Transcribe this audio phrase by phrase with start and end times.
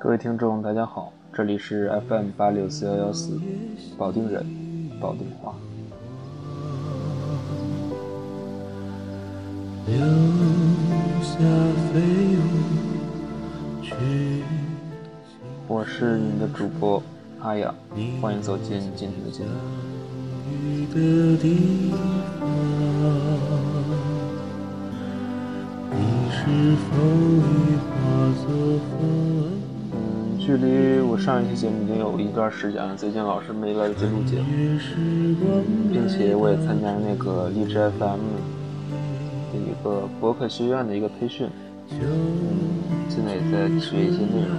[0.00, 3.40] 各位听众，大家好，这里是 FM 八六四幺幺四，
[3.96, 4.44] 保定人，
[5.00, 5.54] 保定话。
[15.68, 17.00] 我是你的主播
[17.40, 17.72] 阿雅，
[18.20, 19.50] 欢迎走进今天的节目。
[26.46, 26.76] 嗯
[30.38, 34.44] 距离我上一期节目已经有一段时间了，最近老是没来得及录节目，
[35.90, 38.20] 并且我也参加了那个荔枝 FM
[39.50, 41.48] 的一个博客学院的一个培训，
[41.92, 41.98] 嗯，
[43.08, 44.54] 现在也在学一些内容，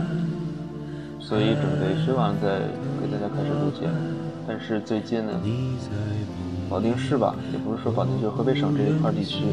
[1.20, 2.62] 所以准备学完再
[3.00, 3.94] 给大家开始录节目。
[4.48, 5.40] 但是最近呢，
[6.68, 9.46] 保定市吧，也不是说保定，就是河北省这一块地区，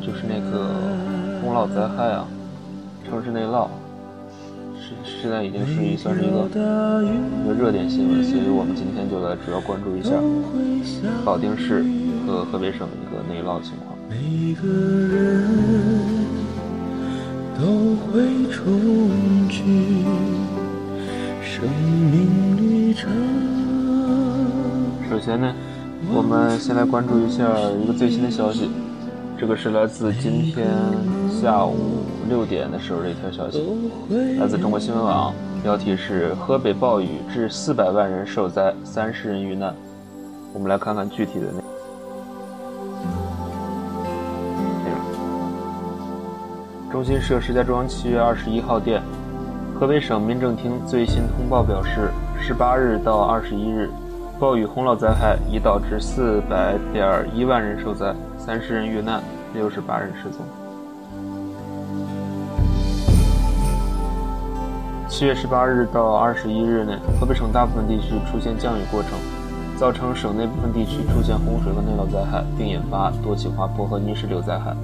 [0.00, 0.72] 就是那个
[1.40, 2.26] 洪涝灾害啊，
[3.08, 3.68] 城市内涝。
[4.82, 6.46] 是现在已经是一算是一个
[7.44, 10.10] 一个热点新闻，所以我们今天就来主要关注一下
[11.24, 11.84] 保定市
[12.26, 13.90] 和河北省的一个内涝情况。
[25.08, 25.54] 首先呢，
[26.14, 27.44] 我们先来关注一下
[27.82, 28.70] 一个最新的消息，
[29.40, 30.68] 这个是来自今天
[31.30, 32.04] 下午。
[32.28, 33.66] 六点的时候，的一条消息
[34.38, 35.32] 来自中国新闻网，
[35.62, 39.74] 标题是“河北暴雨致四百万人受灾，三十人遇难”。
[40.52, 41.62] 我们来看看具体的内容。
[46.92, 49.00] 中新社石家庄七月二十一号电，
[49.74, 53.88] 河北省民政厅最新通报表示，十八日到二十一日，
[54.38, 59.20] 暴雨洪涝灾害已导致四百点一万人受灾，三十人遇难，
[59.54, 60.46] 六十八人失踪。
[65.08, 69.10] 七月十八日到二十一日内，河北省大部分地区出现降雨过程，
[69.76, 74.74] 造成省内部分地区出现洪水和内涝灾害，并引发多起滑坡和泥石流灾害。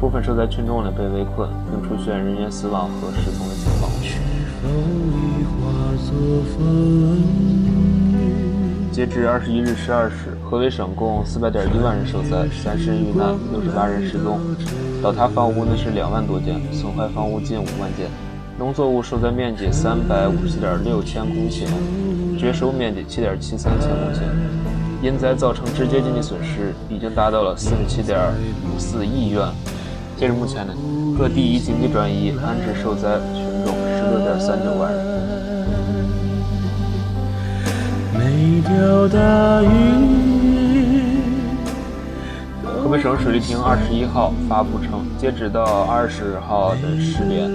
[0.00, 3.90] 部分受灾群众呢被围困，并出现人员死亡和失踪的情况。
[8.90, 14.40] 截至二十一日十二时，河北省共四百点一万人受灾，三十人遇难，六十八人失踪。
[15.02, 18.06] 倒塌房屋呢是两万多件，损坏房屋近五万件。
[18.58, 21.66] 农作物受灾面积三百五十点六千公顷，
[22.38, 24.22] 绝收面积七点七三千公顷，
[25.02, 28.18] 因灾造成直接经济损失已经达到了四十七点
[28.74, 29.46] 五四亿元。
[30.16, 30.72] 截至目前呢，
[31.18, 35.18] 各地已紧急转移安置受灾群众十六点三九万人。
[38.14, 40.27] 每条大鱼
[42.88, 47.46] 河北省水利厅二十一号发布称，截止到二十号的十点，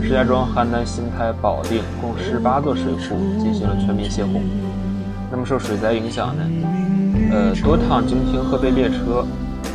[0.00, 4.40] 石家庄、邯郸、邢台、保定共十八座水库进行了全面泄洪。
[5.28, 6.44] 那么受水灾影响呢？
[7.32, 9.26] 呃，多趟经停河北列车、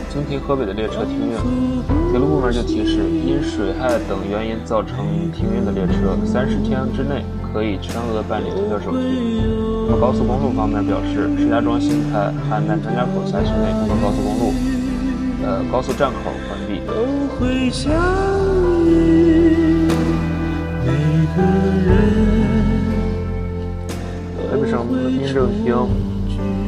[0.07, 1.35] 经停河北的列车停运，
[2.09, 4.95] 铁路部门就提示，因水害等原因造成
[5.35, 9.43] 停运的列车，三十天之内可以全额办理退票手续。
[9.89, 14.70] 那么高速公路方面表示，石家庄、邢台、邯郸、张家口辖区内部分高速公路。
[15.43, 16.81] 呃，高速站口关闭。
[16.87, 16.93] 河
[24.57, 25.73] 北省民政厅，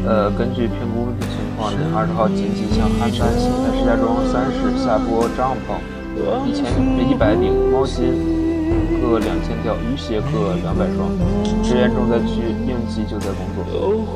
[0.08, 5.70] 呃，根据评估问题情况呢，二十号紧急向邯郸、邢台、石家庄三市下拨帐篷
[6.48, 6.66] 一千
[7.10, 8.16] 一百顶、毛巾
[9.02, 11.12] 各两千条、雨鞋各两百双，
[11.62, 13.62] 支援重灾区应急救灾工作。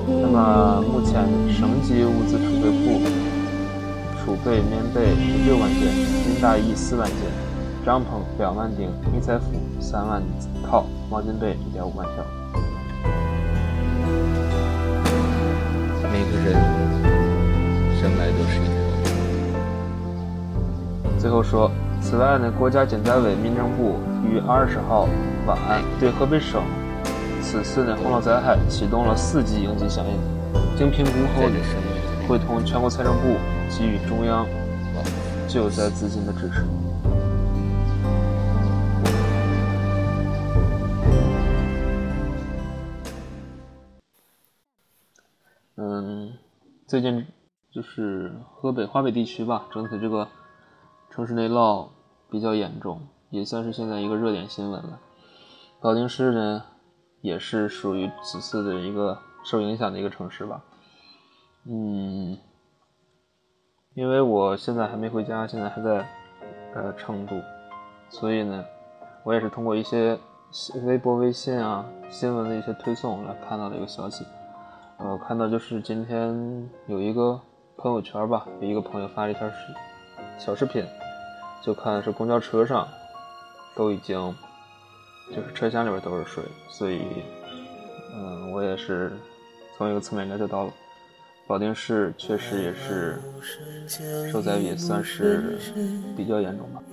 [0.08, 3.02] 那么，目前省级物资储备库。
[4.28, 5.16] 储备棉被
[5.46, 5.84] 六万件，
[6.26, 7.16] 军大衣四万件，
[7.86, 9.46] 帐篷两万顶，迷彩服
[9.80, 10.22] 三万
[10.70, 12.26] 套，毛巾被一点五万条。
[16.12, 16.56] 每个人
[18.02, 18.74] 生来都是一条
[21.18, 21.72] 最后说，
[22.02, 23.96] 此外呢，国家减灾委、民政部
[24.30, 25.08] 于二十号
[25.46, 25.58] 晚
[26.02, 26.62] 对河北省
[27.42, 30.20] 此次的洪涝灾害启动了四级应急响应，
[30.78, 31.48] 经评估后，
[32.28, 33.38] 会同全国财政部。
[33.70, 34.48] 给予中央
[35.48, 36.66] 救灾资金的支持。
[45.76, 46.34] 嗯，
[46.88, 47.28] 最近
[47.72, 50.28] 就是河北华北地区吧，整体这个
[51.12, 51.90] 城市内涝
[52.32, 55.00] 比较严重，也算是现在一个热点新闻了。
[55.80, 56.64] 保定市呢，
[57.22, 60.64] 也是属于此次的一个受影响的一个城市吧。
[61.66, 62.38] 嗯。
[63.98, 66.08] 因为我现在还没回家，现在还在
[66.76, 67.36] 呃成都，
[68.10, 68.64] 所以呢，
[69.24, 70.16] 我也是通过一些
[70.86, 74.24] 微博、微信啊新闻的一些推送来看到的一个消息。
[74.98, 77.42] 呃，看到就是今天有一个
[77.76, 79.56] 朋友圈吧，有一个朋友发了一条视
[80.38, 80.86] 小视频，
[81.64, 82.88] 就看是公交车上
[83.76, 84.16] 都已经
[85.36, 87.02] 就是车厢里边都是水，所以
[88.14, 89.12] 嗯，我也是
[89.76, 90.72] 从一个侧面了解到了。
[91.48, 93.18] 保定市确实也是
[94.30, 95.58] 受灾也算是
[96.16, 96.84] 比较严重吧。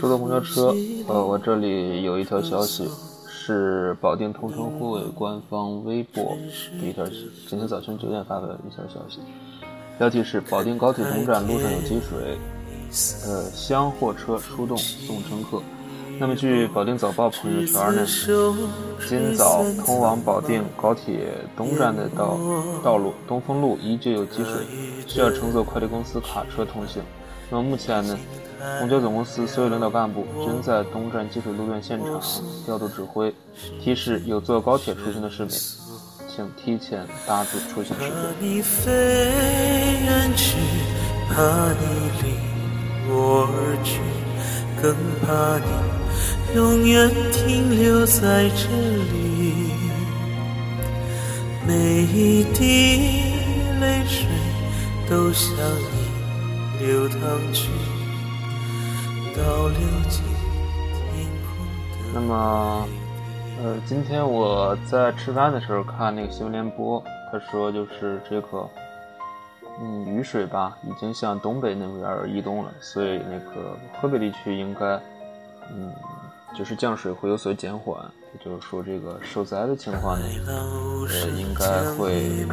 [0.00, 0.74] 说到公交车，
[1.06, 2.90] 呃，我这里有一条消息，
[3.28, 6.36] 是保定同城会官方微博
[6.80, 7.06] 的一条，
[7.46, 9.20] 今天早晨九点发的一条消息，
[9.96, 12.36] 标题是：保定高铁东站路上有积水。
[13.26, 15.62] 呃，厢货车出动送乘客。
[16.18, 18.06] 那么，据保定早报朋友圈呢，
[19.08, 22.38] 今早通往保定高铁东站的道
[22.84, 24.66] 道路东风路依旧有积水，
[25.08, 27.02] 需要乘坐快递公司卡车通行。
[27.50, 28.18] 那么目前呢，
[28.78, 32.20] 公交总公司所有领导干部均在东站积水路段现场
[32.66, 33.34] 调度指挥，
[33.82, 35.50] 提示有坐高铁出行的市民，
[36.28, 38.12] 请提前搭住出行时
[43.14, 44.00] 我而去，
[44.80, 45.66] 更怕你
[46.56, 48.66] 永远停留在这
[49.12, 49.70] 里。
[51.66, 52.62] 每一滴
[53.80, 54.26] 泪水
[55.08, 57.20] 都向你流淌
[57.52, 57.68] 去，
[59.36, 60.22] 倒流进
[61.12, 61.52] 天空
[61.92, 62.12] 的。
[62.14, 62.88] 那么，
[63.62, 68.68] 呃，今天我在吃饭的时候看那个新闻联播，他说就是这个。
[69.80, 75.00] 嗯，雨水吧，已经向东北那边移动了，所以那个河北地区应该，
[75.72, 75.92] 嗯，
[76.56, 77.98] 就是降水会有所减缓，
[78.34, 82.46] 也就是说这个受灾的情况呢，呃，应该会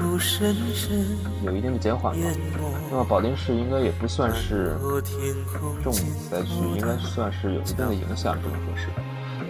[1.44, 2.30] 有一定的减缓吧。
[2.89, 4.75] 那么保定市应该也不算是
[5.83, 5.92] 重
[6.31, 8.88] 灾区，应该算是有一定的影响，这么说是。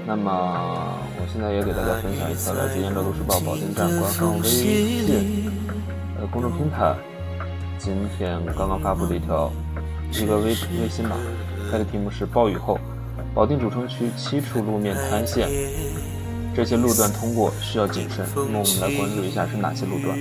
[0.08, 5.52] 那么我现在也给大家分享一条来自燕赵都市报保定站官方微信
[6.20, 6.96] 呃公众平台。
[7.80, 9.50] 今天刚刚发布的一条
[10.12, 11.16] 一个微微信吧，
[11.72, 12.78] 它的题目是“暴雨后，
[13.34, 15.48] 保定主城区七处路面塌陷，
[16.54, 18.26] 这些路段通过需要谨慎”。
[18.36, 20.18] 那么我们来关注一下是哪些路段。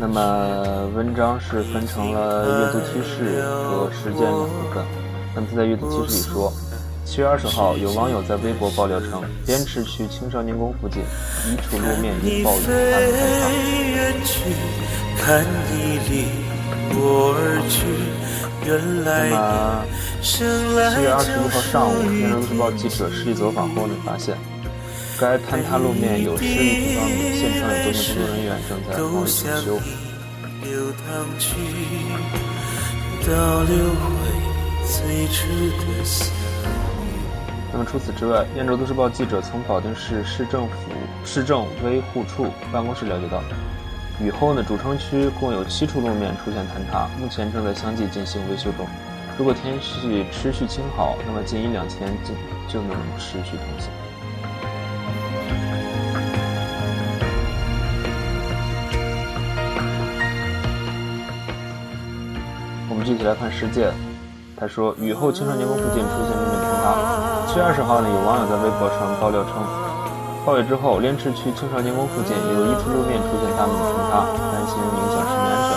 [0.00, 4.86] 那么文章是分成了阅读提示和实践两部分。
[5.34, 6.50] 那么在阅读提示里说。
[7.08, 11.02] 七月二十号，有网友在微博爆料称，滇池区青少年宫附近
[11.46, 12.68] 一处路面因暴雨塌
[13.00, 13.10] 陷
[15.16, 15.40] 塌。
[19.04, 19.86] 那么，
[20.20, 24.36] 七月二十一号上午，《燕州日报》记者实地走访后呢，发现
[25.18, 29.80] 该坍塌路面有湿地方面，现场有多名工作人员正在忙于抢修。
[33.26, 33.32] 倒
[33.64, 34.06] 流回
[34.86, 35.38] 最初
[35.70, 36.04] 的
[37.70, 40.74] 那么除此之外，燕州都市报记者从保定市市政府
[41.24, 43.42] 市政维护处办公室了解到，
[44.20, 48.86] 雨后呢，主城区共有七处路面出现坍塌，目前正在相继进行维修中。
[49.38, 53.90] 如果天气持续晴好，那么近一两天就就能持续通行。
[62.90, 63.92] 我们具体来看事件。
[64.60, 67.27] 他说，雨后青少年宫附近出现路面坍塌。
[67.48, 69.56] 七月二十号呢，有网友在微博上爆料称，
[70.44, 75.72] 暴雨之后，莲池区青少年宫附近有一处路面出现大面积坍塌，担心影响市民安全。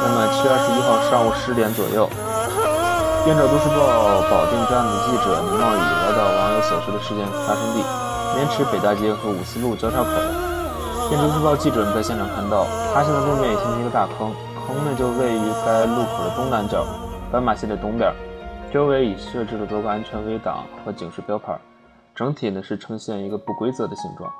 [0.00, 2.08] 那么七月二十一号上午十点左右，
[3.28, 3.76] 燕赵都市报
[4.32, 7.84] 保定站的记者宁茂宇来到网友所说的事件发生地——
[8.40, 10.08] 莲池北大街和五四路交叉口。
[11.12, 12.64] 燕都市报记者在现场看到，
[12.96, 14.32] 塌陷的路面形成一个大坑，
[14.64, 16.88] 坑呢就位于该路口的东南角。
[17.28, 18.08] 斑马线的东边，
[18.76, 21.58] 周围已设置了多个安全围挡和警示标牌，
[22.14, 24.30] 整体呢是呈现一个不规则的形状。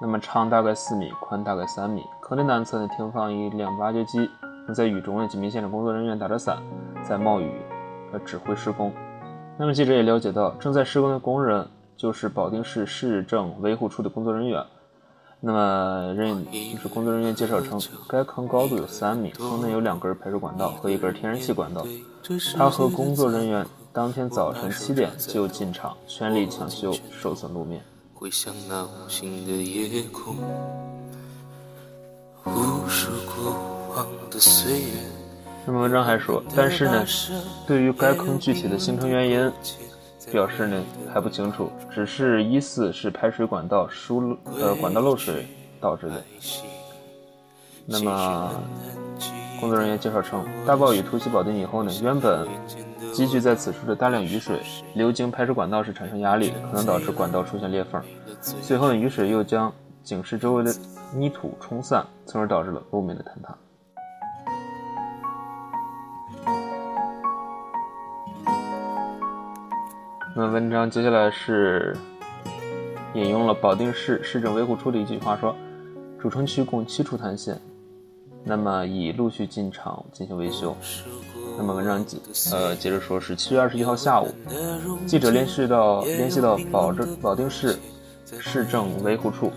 [0.00, 2.02] 那么长大概四米，宽大概三米。
[2.20, 4.28] 坑的南侧呢停放一辆挖掘机，
[4.74, 6.58] 在雨中呢，几名现场工作人员打着伞，
[7.04, 7.52] 在冒雨
[8.12, 8.92] 呃指挥施工。
[9.56, 11.64] 那么记者也了解到，正在施工的工人
[11.96, 14.60] 就是保定市市政维护处的工作人员。
[15.44, 21.84] 那么，任就是工作人员介绍称，该坑高度有三米，坑内有两根排水管道和一根天然气管道。
[22.56, 27.82] 他和工作人员当天早晨七点就进场，全力抢修受损路面。
[35.66, 37.04] 那么文章还说，但是呢，
[37.66, 39.52] 对于该坑具体的形成原因，
[40.30, 45.46] 表示呢还不清楚，只是疑似是排水管道疏呃管道漏水
[45.80, 46.22] 导致的。
[47.84, 48.52] 那么
[49.58, 52.46] 工作人员介绍称，大暴雨突袭保定以后呢，原本
[53.12, 54.60] 积聚在此处的大量雨水
[54.94, 58.00] 流经排水管道时产生压力，可能导致管道出现裂缝，
[58.40, 60.72] 随后呢雨水又将井室周围的
[61.14, 63.56] 泥土冲散，从而导致了路面的坍塌。
[70.34, 71.94] 那文章接下来是
[73.14, 75.54] 引用了保定市市政维护处的一句话说
[76.18, 77.60] ：“主城区共七处塌陷，
[78.42, 80.74] 那么已陆续进场进行维修。”
[81.58, 82.16] 那么文章接
[82.50, 84.28] 呃接着说是七月二十一号下午，
[85.06, 87.78] 记者联系到联系到保证保定市
[88.24, 89.52] 市政维护处。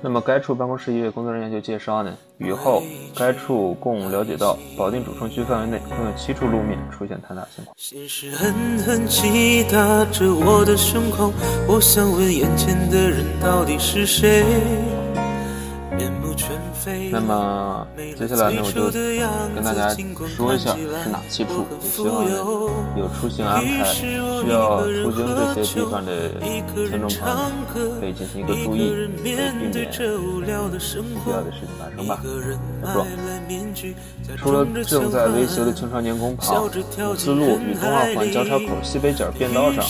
[0.00, 2.82] 那么，该处办公室一位工作人员就介绍呢，雨后
[3.16, 7.74] 该处共了解到，保定主城区范围内共有七处路面出现坍塌情况。
[7.76, 11.32] 现实狠狠击打着我的胸口，
[11.66, 14.44] 我想问眼前的人到底是谁？
[17.10, 17.86] 那么
[18.18, 18.90] 接下来呢，我就
[19.54, 19.94] 跟大家
[20.36, 22.30] 说一下是哪七处，也希望呢
[22.96, 26.28] 有出行安排需要出行这些地方的
[26.90, 27.36] 听众朋友
[28.00, 31.16] 可以进行一个注意，避免不必要的事情
[31.78, 32.20] 发生吧。
[32.82, 33.06] 他说，
[34.36, 39.84] 除了正在维修的青少年宫旁五四路与东二环交叉口西北角便道上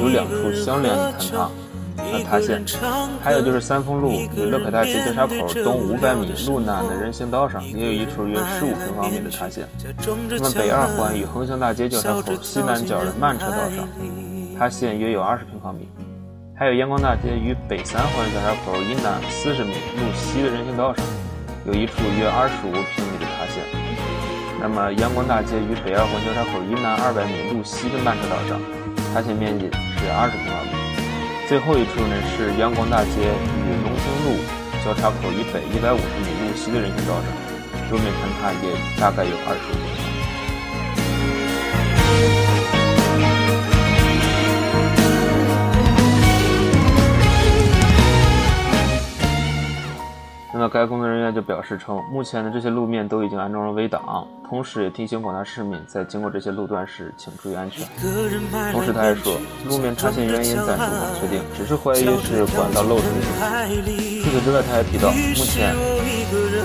[0.00, 1.48] 有两处相连的坍
[1.96, 2.04] 塌。
[2.24, 2.64] 塌陷，
[3.22, 9.68] 还有就是三丰路与乐凯大街交叉口东五百米路南的人行道上，也有一处约十五平方米的塌陷。
[10.30, 13.86] 那么北二环与横向大街交叉口西南角的慢车道上，
[14.58, 15.88] 塌陷约有二十平方米。
[16.56, 21.04] 还有阳光大街与北三环交叉口以南四十米路西的人行道上，
[21.66, 23.62] 有一处约二十五平米的塌陷。
[24.60, 28.60] 那么阳光大街与北二环交叉口以南二百米路西的慢车道上，
[29.12, 30.93] 塌陷面积是二十平方米。
[31.46, 34.40] 最后一处呢是阳光大街与龙兴路
[34.82, 37.24] 交叉口以北一百五十米路西的人行道上，
[37.90, 39.76] 路面坍塌也大概有二十多
[42.40, 42.43] 米。
[50.64, 57.86] 么，该工作人员就表示称，目前的这些路面都已经安装了微挡，同时也提醒广大市民在经过这些路段时，请注意安全。
[58.72, 64.22] 同时，他还说，路面塌陷原因暂时无法确定，只是怀疑是管道漏水的问题。
[64.22, 65.74] 除此之外，他还提到，目前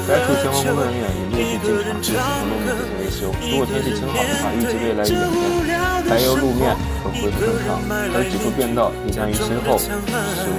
[0.07, 3.27] 该处相关工作人员已陆续进场对部分路面进行维修。
[3.51, 5.27] 如果天气晴好的话，预计未来一两
[5.63, 7.83] 天，柏油路面可恢复正常，
[8.15, 9.91] 而几处便道也将于今后修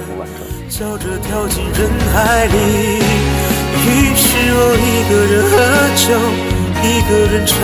[0.05, 0.60] 复完成。
[0.71, 2.55] 笑着跳进人海里，
[3.75, 4.23] 于是
[4.55, 5.53] 我一个人喝
[5.99, 6.15] 酒，
[6.81, 7.59] 一个人唱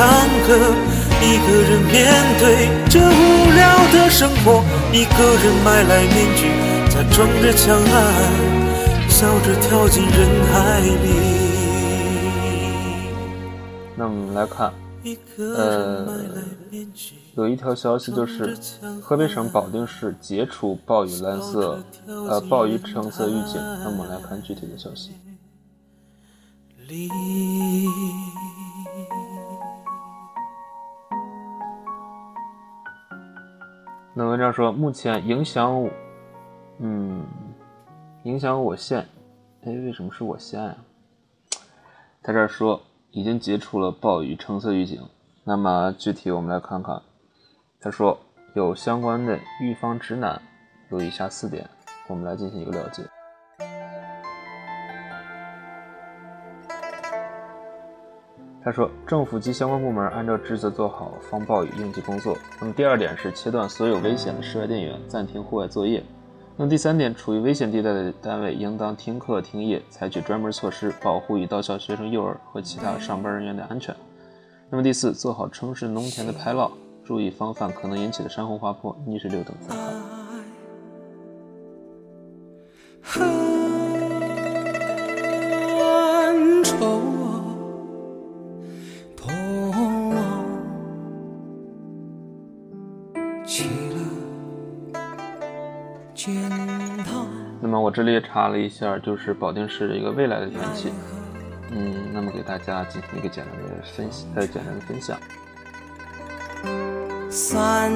[0.45, 0.75] 歌，
[1.23, 1.95] 一个人面
[2.37, 4.61] 对这无聊的生活，
[4.91, 6.51] 一个人买来面具，
[6.89, 7.95] 假装着强悍，
[9.07, 11.07] 笑着跳进人海里。
[13.95, 14.69] 那我们来看，
[15.37, 16.05] 呃。
[17.35, 18.57] 有一条消息就是，
[19.01, 23.61] 河北省保定市解除暴雨蓝色，呃，暴雨橙色预警。
[23.83, 25.11] 那么来看具体的消息。
[34.15, 35.87] 那文章说，目前影响，
[36.79, 37.23] 嗯，
[38.23, 39.07] 影响我县，
[39.63, 40.75] 哎，为什么是我县啊？
[42.23, 42.81] 他这儿说
[43.17, 45.01] 已经结除了暴雨橙色预警。
[45.43, 47.01] 那么具体我们来看看。
[47.81, 48.15] 他说
[48.53, 50.39] 有相关的预防指南，
[50.91, 51.67] 有以下四点，
[52.07, 53.01] 我们来进行一个了解。
[58.63, 62.38] 他说，政府及相关部门按照职责做好防暴雨应急工作。
[62.62, 66.03] 那么第二点是切断所有危险的室外电源，暂停户外作业。
[66.59, 73.95] 那么第三点，处于危险地带的单位应当停课停业，采取专门措施保护已到校学生、幼儿和其他上班人员的安全。
[74.71, 76.71] 那么第四，做好城市农田的排涝。
[77.05, 79.73] 注意防范可能引起的山洪、滑坡、泥石流等灾
[83.01, 83.37] 害。
[97.98, 100.92] 这里也查了一下，就是保定市的一个未来的天气。
[101.72, 105.18] 嗯，那么给大家进行一个简单的分析，呃，简单的分享。
[107.27, 107.92] 三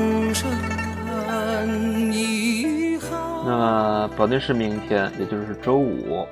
[3.45, 6.25] 那么保定市明天，也就是周五，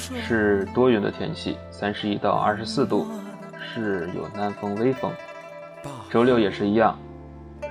[0.00, 3.06] 是多云的天气，三十一到二十四度，
[3.72, 5.08] 是有南风微风。
[6.10, 6.98] 周六也是一样，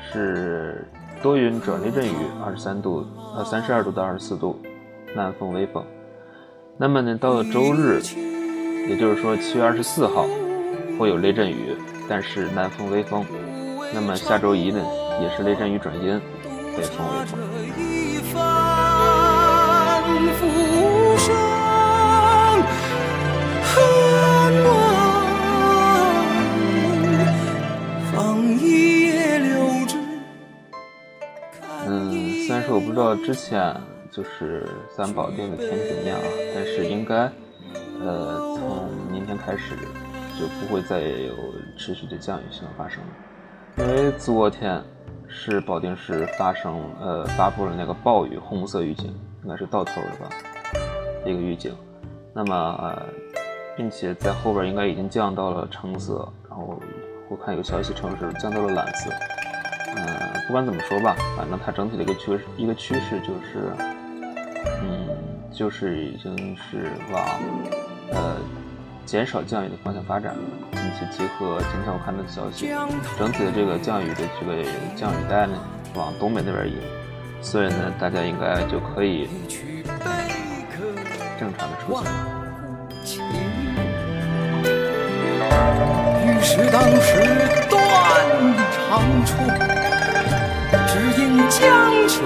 [0.10, 0.88] 是
[1.22, 2.16] 多云转雷阵雨，
[2.46, 4.61] 二十三度呃三十二度到二十四度，
[5.16, 5.86] 南风微风。
[6.78, 8.02] 那么呢，到了周日，
[8.88, 10.28] 也就是说七月二十四号，
[10.98, 11.76] 会有雷阵雨，
[12.08, 13.26] 但是南风微风。
[13.94, 14.82] 那么下周一呢，
[15.22, 16.20] 也是雷阵雨转阴，
[16.76, 17.40] 北风微风。
[31.86, 33.76] 嗯，虽然说我不知道之前
[34.12, 37.32] 就是三保定的天气怎么样啊，但是应该，
[38.02, 39.76] 呃，从明天开始
[40.38, 41.34] 就不会再有
[41.78, 43.10] 持续的降雨情况发生了，
[43.78, 44.84] 因为昨天
[45.28, 50.30] 是保定市发生呃发布了那个暴雨红色预警，应该是到头了吧，
[51.26, 51.74] 一个预警，
[52.34, 53.06] 那么呃，
[53.78, 56.78] 并且在后边应该已经降到了橙色，然后
[57.30, 59.10] 我看有消息称是降到了蓝色。
[59.94, 60.06] 嗯，
[60.48, 63.96] 不管怎么说吧，反正它整体的一个趋势一个趋势就是，嗯，
[65.54, 67.24] 就是已经是往
[68.12, 68.38] 呃
[69.06, 70.40] 减少降雨的方向发展了。
[70.72, 72.70] 并且结合今天我看到的消息，
[73.18, 74.64] 整体的这个降雨的这个
[74.96, 75.54] 降雨带呢，
[75.94, 76.76] 往东北那边移，
[77.42, 79.30] 所以呢，大家应该就可以
[81.40, 82.06] 正常的出行。
[86.26, 87.22] 于是当时
[87.70, 87.78] 断
[88.72, 89.30] 长处。
[90.88, 91.60] 只因江
[92.08, 92.24] 水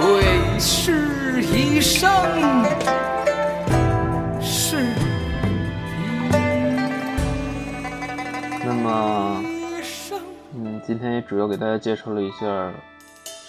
[10.86, 12.70] 今天也主要给大家介绍了一下，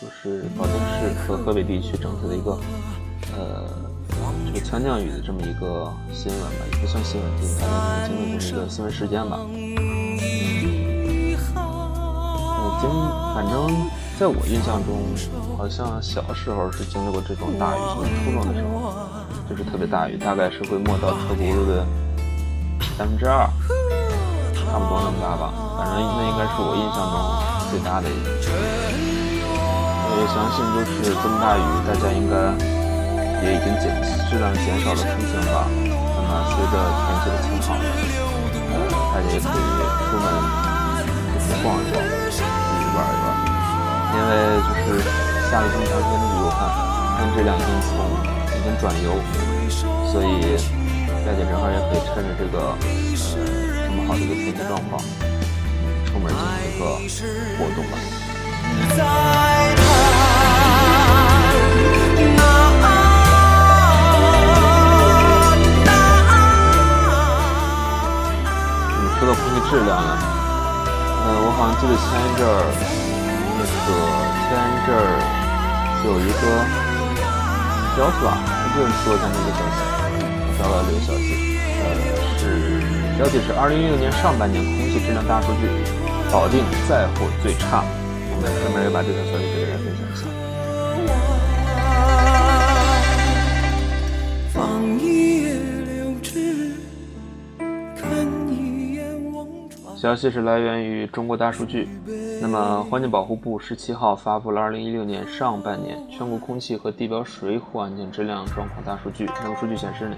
[0.02, 2.58] 就是保定市和河北地区整体的一个，
[3.38, 3.64] 呃，
[4.48, 9.40] 这个强降雨的这么一个新闻吧，也不算新闻，就是大家可能经历这么一个新闻事件吧。
[9.40, 9.78] 嗯，
[12.82, 12.90] 经
[13.36, 13.88] 反正。
[14.18, 14.98] 在我印象中，
[15.56, 18.92] 好像小时候是经历过这种大雨，就是初中的时候，
[19.48, 21.86] 就是特别大雨，大概是会没到车轱辘的
[22.98, 23.48] 三分之二，
[24.72, 25.52] 差不多那么大吧。
[25.78, 27.16] 反正那应该是我印象中
[27.70, 28.52] 最大的一次。
[30.08, 32.36] 我也相信就是这么大雨，大家应该
[33.44, 33.92] 也已经减
[34.28, 35.68] 适当减少了出行吧。
[35.70, 36.76] 那么随着
[37.06, 38.76] 天气的晴好，呃，
[39.14, 39.68] 大家也可以
[40.08, 40.26] 出门
[41.32, 42.02] 就是逛一逛，
[42.34, 43.26] 出去玩一玩。
[44.18, 45.06] 因为就是
[45.52, 46.60] 下了这么长时间的雨，我看
[47.18, 47.94] 天这两天从
[48.56, 49.14] 已经转油，
[50.10, 50.58] 所以
[51.22, 52.74] 大家正好也可以趁着这个
[53.38, 53.47] 呃
[54.08, 55.02] 好的一个天气状况，
[56.06, 56.86] 出门进行一个
[57.60, 57.98] 活动吧。
[58.70, 58.72] 你，
[69.20, 70.12] 说到空气质量呢，
[71.28, 72.64] 嗯，我好像记得前一阵儿。
[73.60, 73.70] 那个
[74.48, 75.04] 前一阵儿？
[76.06, 76.42] 有一个
[77.98, 79.76] 消息吧，我个人说一下那个消息，
[80.48, 81.37] 我找到这个消息，
[83.18, 85.68] 是消息是二零一六年上半年空气质量大数据，
[86.32, 87.84] 保定再获最差。
[88.30, 90.28] 我们专门也把这条消息给大家分享一下。
[100.00, 101.90] 消息是来源于中国大数据。
[102.40, 109.28] 那么，环境保护部十七号发布了二零一六年上半年全国空气和地表水环境质量状况大数据。
[109.44, 110.16] 那么，数据显示呢，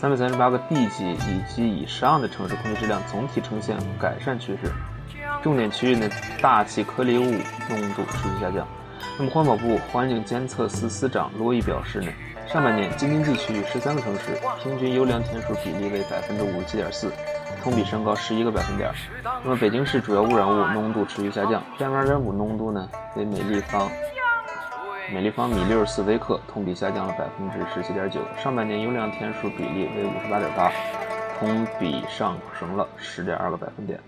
[0.00, 4.72] 三百三十八个地级以及以上的城市空气质量总体呈现改善趋势，
[5.42, 6.08] 重点区域呢，
[6.40, 7.24] 大气颗粒物
[7.68, 8.66] 浓度持续下降。
[9.18, 12.10] 那么，环保部环境监测司司长罗毅表示呢，
[12.48, 17.12] 上半年京津冀区域十三个城市平均优良天数比例为百分之五十七点四。
[17.62, 18.90] 同比升高十一个百分点。
[19.44, 23.86] 那么北京市主要污染物浓度持续下降，PM 二点五浓度呢为每立方
[25.12, 28.20] 每立方米六十四微克，同比下降了百分之十七点九。
[28.36, 30.70] 上半年优良天数比例为五十八点八，
[31.36, 33.98] 同比上升了十点二个百分点。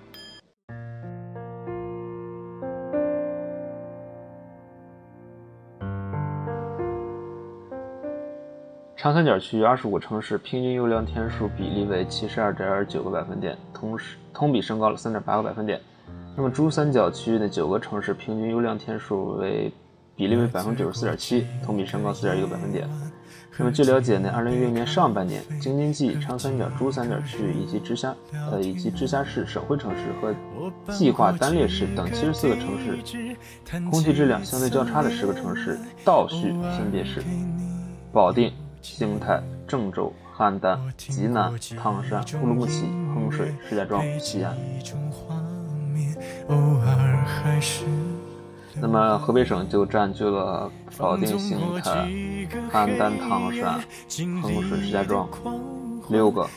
[8.97, 15.81] 长三角区域二十五城市平均优良天数比例为七十二点九个百分点，同时同比升高了三点八个百分点。
[16.37, 19.71] 那么珠三角区域的九个城市平均优良天数为
[20.23, 22.89] 比例为百分之九十四点七，同比升高四点一个百分点。
[23.59, 30.33] 那么据了解呢，二零一六年上半年，京津冀、长三角、珠三角区域以及直辖呃以及直辖市、省会城市和
[30.93, 32.97] 计划单列市等七十四个城市，
[33.91, 37.21] 空气质量相对较差的十个城市倒序分别是
[38.13, 38.53] 保定。
[38.81, 42.83] 邢台、郑州、邯郸、济南、唐山、乌鲁木齐、
[43.13, 44.57] 衡水、石家庄、西安。
[48.81, 52.09] 那么河北省就占据了保定、邢台、
[52.71, 53.81] 邯郸、唐山、
[54.41, 55.29] 衡水、石家庄
[56.09, 56.49] 六个。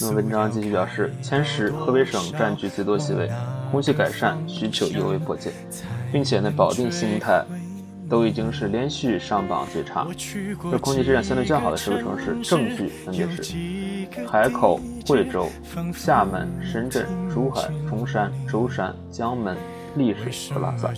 [0.00, 3.30] 那么文章继续表示，前十河北省占据最多席位，
[3.70, 5.52] 空气改善需求尤为迫切，
[6.10, 7.44] 并且呢，保定、邢台
[8.08, 10.06] 都已经是连续上榜最差，
[10.70, 13.54] 这空气质量相对较好的十个城市证据分别是
[14.26, 15.48] 海口、惠州、
[15.92, 19.56] 厦门、深圳、珠海、中山、舟山、江门、
[19.96, 20.90] 丽水和拉萨。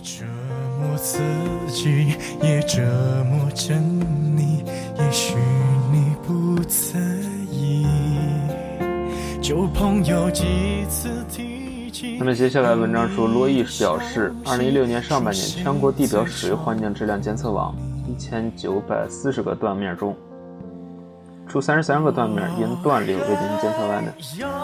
[12.17, 17.75] 那么接下来文章说，罗毅表示，二零一六年上半年全国地表水环境质量监测网
[18.07, 20.15] 一千九百四十个断面中，
[21.47, 24.13] 除三十三个断面因断流未进行监测外呢，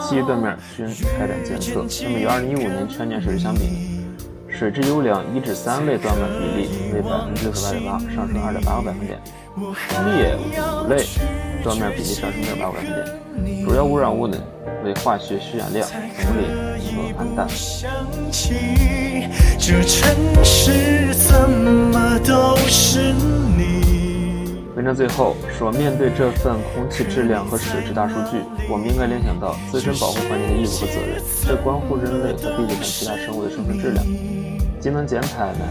[0.01, 0.87] 其余断面均
[1.17, 1.85] 开展监测。
[2.03, 3.61] 那么与二零一五年全年水质相比，
[4.47, 9.19] 水质优良一至三类断面比例为百分之六十八点八，上升二点八个百分点；
[10.15, 11.03] 劣五类
[11.61, 13.65] 断面比例上升六点八个百分点。
[13.65, 14.37] 主要污染物呢？
[14.83, 16.47] 为化学需氧量、铜磷
[16.95, 17.47] 和氨氮。
[24.75, 28.37] 文章最后说，面对这份空气质量和水质大数据，
[28.69, 34.05] 我们应该联想到自身保护环境的义务和责任，这关乎人类和地球上其他生物的生存质量。
[34.79, 35.65] 节能减排呢，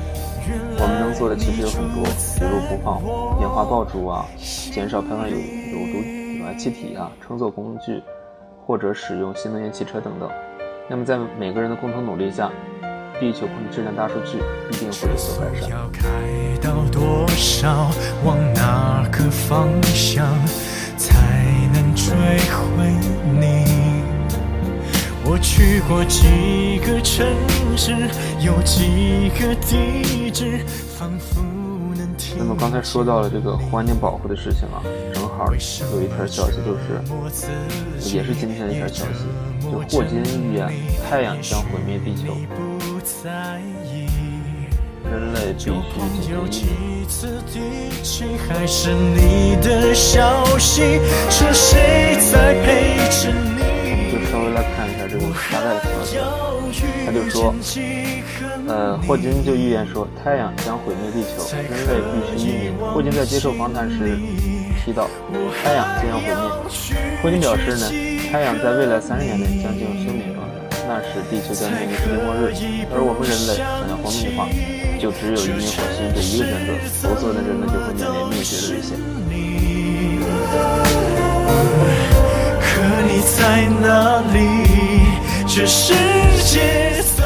[0.78, 2.02] 我们能做的其实有很多，
[2.34, 3.00] 比如不放
[3.40, 4.26] 烟花爆竹啊，
[4.72, 6.02] 减少排放有有毒
[6.40, 8.02] 有害气体啊，乘坐工具。
[8.66, 10.28] 或者使用新能源汽车等等，
[10.90, 12.50] 那么在每个人的共同努力下，
[13.20, 14.38] 地球空气质量大数据
[14.70, 15.70] 一定会有所改善。
[25.28, 27.26] 我去过几个城
[27.76, 27.92] 市，
[28.40, 30.64] 有几个地址，
[30.96, 31.40] 仿佛
[32.38, 35.52] 那么刚才说到了这个环境保护的事情啊，正好
[35.92, 37.00] 有一条消息，就是
[38.14, 39.26] 也是今天的一条消息，
[39.62, 40.70] 就霍金预言
[41.08, 42.34] 太阳将毁灭地球，
[45.10, 45.60] 人类必
[53.12, 53.55] 须
[55.52, 56.26] 大概的情况，
[57.04, 57.54] 他就说，
[58.68, 62.74] 呃，霍金就预言说太阳将毁灭地球，人类必须移民。
[62.92, 64.18] 霍金在接受访谈时
[64.84, 65.08] 提到，
[65.62, 66.34] 太阳将要毁灭。
[67.22, 67.86] 霍金表示呢，
[68.30, 70.52] 太阳在未来三十年内将进入休眠状态，
[70.88, 72.52] 那时地球将面临世界末日，
[72.92, 74.48] 而我们人类想要活命的话，
[75.00, 76.68] 就只有移民火星这一个选择，
[77.02, 78.98] 否则呢，人类就会面临灭绝的危险。
[83.06, 84.36] 你在哪里？
[85.46, 85.94] 这世
[86.44, 87.24] 界怎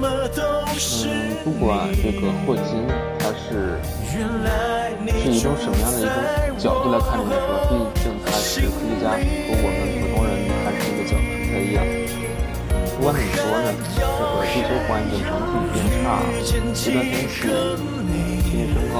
[0.00, 0.42] 么都
[0.78, 2.72] 是嗯，不管这个霍金
[3.18, 6.10] 他是是一种什么样的一种
[6.58, 10.32] 角度来看这个说，毕竟他是科学家，和我们普通人
[10.64, 11.78] 还是一个角度不太一样。
[12.96, 16.24] 不管怎么说呢，这个地球环境整体变差，
[16.72, 18.96] 极端天气、气温升高，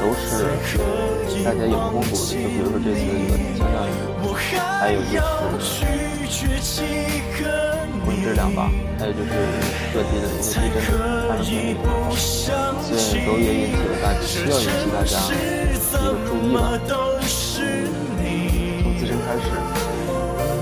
[0.00, 0.24] 都是
[1.44, 2.22] 大家有目共睹的。
[2.32, 3.92] 就比如说这次这个天降雨。
[4.80, 5.04] 还有就
[5.60, 5.84] 是
[6.24, 6.26] 空
[6.60, 6.72] 气
[8.22, 9.28] 质量吧，还有就是
[9.92, 10.76] 各地的一些地震
[11.28, 11.78] 发生频率，
[12.88, 15.36] 这都也引起了大家需要引起大家一
[15.68, 15.84] 个
[16.26, 16.58] 注意吧。
[18.82, 19.44] 从自身开始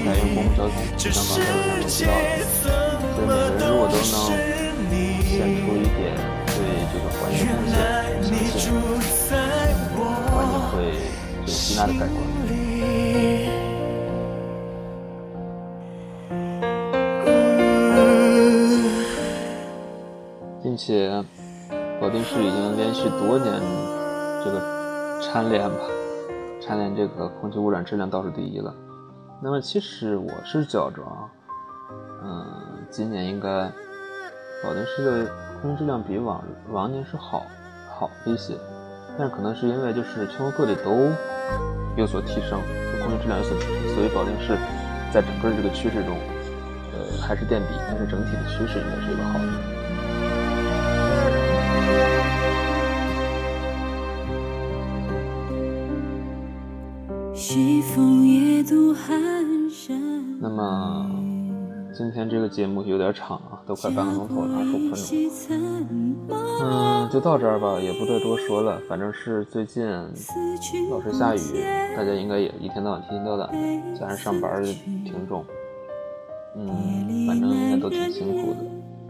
[0.04, 2.76] 采用公共交通，就像刚才我们提到的，所以
[3.16, 4.04] 每个人如果都能
[5.24, 5.69] 献出
[7.80, 9.50] 环境贡献，相信。
[10.72, 10.76] 会
[11.42, 12.16] 有极大的改观，
[20.62, 21.10] 并且
[22.00, 23.52] 保定市已经连续多年
[24.44, 25.78] 这个蝉联吧，
[26.62, 28.74] 蝉联这个空气污染质量倒数第一了。
[29.42, 31.30] 那么其实我是觉着啊，
[32.24, 32.46] 嗯，
[32.90, 33.48] 今年应该
[34.64, 37.42] 保定市的空气质量比往往年是好
[38.00, 38.56] 好一些。
[39.18, 41.12] 但是可能是因为就是全国各地都
[41.98, 42.62] 有所提升，
[43.04, 43.60] 空气质量有所
[43.94, 44.58] 所以保定市
[45.12, 46.18] 在整个这个趋势中，
[46.94, 49.46] 呃，还是垫底，但是整体的趋势应该是一个好的。
[60.42, 61.19] 那么
[62.00, 64.90] 今天这个节目有点长啊，都快半个钟头了，二十五
[65.30, 66.16] 分钟。
[66.30, 68.80] 嗯，就到这儿吧，也不再多说了。
[68.88, 69.86] 反正是最近
[70.90, 71.40] 老是下雨，
[71.98, 75.44] 大家应该也一天到晚提心吊胆的，加上上班的听众，
[76.56, 78.60] 嗯，反正应该都挺辛苦的。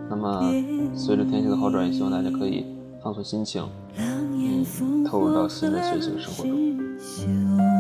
[0.10, 0.52] 那么
[0.96, 2.66] 随着天气的好转，也希望大家可以
[3.04, 3.64] 放松心情，
[3.98, 4.66] 嗯，
[5.06, 7.79] 投入到新的学习和生活中。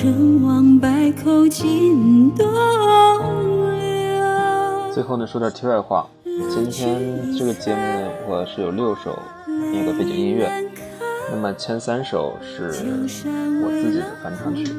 [0.00, 0.10] 最
[5.02, 6.08] 后呢，说点题外话。
[6.48, 10.50] 今天这个节目呢，我是有六首那个背景音乐，
[11.30, 12.68] 那么前三首是
[13.62, 14.72] 我自己的翻唱曲，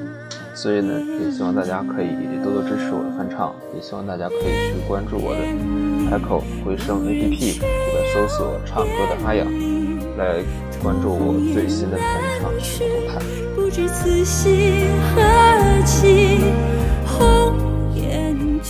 [0.55, 2.07] 所以呢，也希望大家可以
[2.43, 5.45] 多多支持我的翻唱，也希望大家可以去关注我的
[6.17, 9.45] Echo 回声 APP，里边搜索“唱歌的阿雅”，
[10.17, 10.43] 来
[10.81, 11.97] 关注我最新的
[12.41, 13.21] 翻唱曲动态。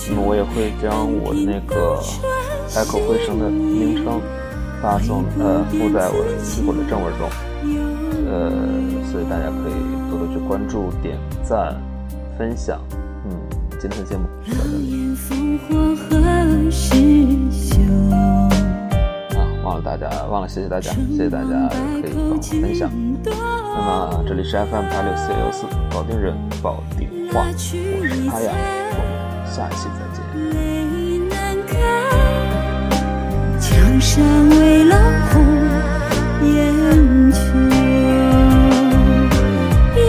[0.08, 1.98] 那么我也会将我的那个
[2.70, 4.20] Echo 回声的名称
[4.82, 6.16] 发送呃附在我
[6.66, 7.30] 我的正文中，
[8.28, 8.50] 呃，
[9.10, 9.72] 所以大家可以
[10.10, 11.80] 多多去关注、点赞、
[12.36, 12.80] 分享。
[13.24, 13.30] 嗯，
[13.80, 14.82] 今天的节目就到这里。
[19.36, 21.68] 啊，忘了大家，忘了谢谢大家，谢谢大家
[22.02, 22.90] 可以帮我分享。
[23.74, 27.78] 那么这里是 FM 八六四幺四保定人保定话，我是
[28.30, 28.52] 阿雅，
[28.92, 29.10] 我们
[29.50, 30.20] 下期再见。
[30.50, 31.72] 泪难看
[33.58, 34.94] 江山未老，
[35.30, 35.34] 红
[36.44, 36.52] 颜
[37.32, 37.38] 旧。
[39.96, 40.04] 愿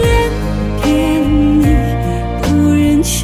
[0.82, 0.86] 给
[1.24, 1.64] 你，
[2.42, 3.14] 不忍却